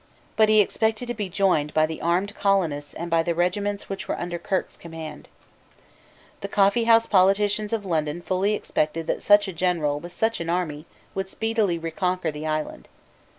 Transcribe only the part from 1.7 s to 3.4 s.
by the armed colonists and by the